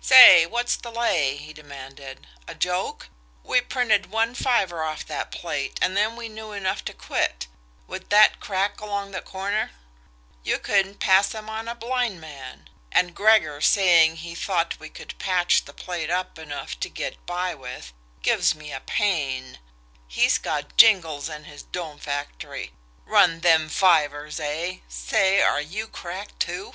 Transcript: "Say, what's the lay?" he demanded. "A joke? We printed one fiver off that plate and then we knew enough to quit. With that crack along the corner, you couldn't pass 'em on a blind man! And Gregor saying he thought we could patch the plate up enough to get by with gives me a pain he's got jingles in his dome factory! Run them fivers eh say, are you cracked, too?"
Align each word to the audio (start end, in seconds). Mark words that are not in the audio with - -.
"Say, 0.00 0.44
what's 0.44 0.74
the 0.74 0.90
lay?" 0.90 1.36
he 1.36 1.52
demanded. 1.52 2.26
"A 2.48 2.54
joke? 2.56 3.10
We 3.44 3.60
printed 3.60 4.06
one 4.10 4.34
fiver 4.34 4.82
off 4.82 5.06
that 5.06 5.30
plate 5.30 5.78
and 5.80 5.96
then 5.96 6.16
we 6.16 6.28
knew 6.28 6.50
enough 6.50 6.84
to 6.86 6.92
quit. 6.92 7.46
With 7.86 8.08
that 8.08 8.40
crack 8.40 8.80
along 8.80 9.12
the 9.12 9.22
corner, 9.22 9.70
you 10.42 10.58
couldn't 10.58 10.98
pass 10.98 11.32
'em 11.32 11.48
on 11.48 11.68
a 11.68 11.76
blind 11.76 12.20
man! 12.20 12.68
And 12.90 13.14
Gregor 13.14 13.60
saying 13.60 14.16
he 14.16 14.34
thought 14.34 14.80
we 14.80 14.88
could 14.88 15.16
patch 15.20 15.64
the 15.64 15.72
plate 15.72 16.10
up 16.10 16.40
enough 16.40 16.80
to 16.80 16.88
get 16.88 17.24
by 17.24 17.54
with 17.54 17.92
gives 18.20 18.56
me 18.56 18.72
a 18.72 18.80
pain 18.80 19.60
he's 20.08 20.38
got 20.38 20.76
jingles 20.76 21.28
in 21.28 21.44
his 21.44 21.62
dome 21.62 21.98
factory! 22.00 22.72
Run 23.06 23.42
them 23.42 23.68
fivers 23.68 24.40
eh 24.40 24.78
say, 24.88 25.40
are 25.40 25.60
you 25.60 25.86
cracked, 25.86 26.40
too?" 26.40 26.74